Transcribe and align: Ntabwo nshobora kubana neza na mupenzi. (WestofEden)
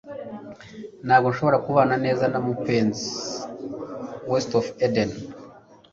Ntabwo 1.05 1.27
nshobora 1.29 1.63
kubana 1.65 1.95
neza 2.05 2.23
na 2.31 2.39
mupenzi. 2.45 3.05
(WestofEden) 4.31 5.09